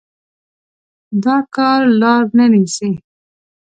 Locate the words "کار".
1.55-1.81